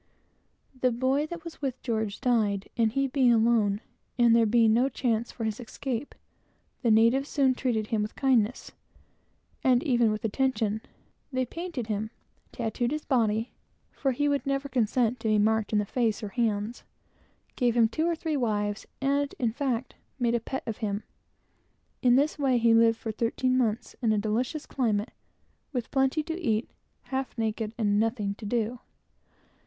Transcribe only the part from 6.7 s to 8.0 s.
the natives soon treated